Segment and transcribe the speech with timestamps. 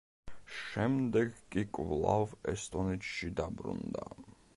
[0.59, 4.09] შემდეგ კი კვლავ ესტონეთში დაბრუნდა.